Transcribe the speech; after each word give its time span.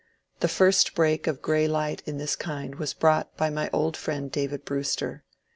The 0.39 0.47
first 0.47 0.95
break 0.95 1.27
of 1.27 1.43
gray 1.43 1.67
light 1.67 2.01
in 2.07 2.17
this 2.17 2.35
kind 2.35 2.73
was 2.73 2.91
brought 2.91 3.37
by 3.37 3.51
my 3.51 3.69
old 3.71 3.95
friend 3.95 4.31
David 4.31 4.65
Brewster. 4.65 5.23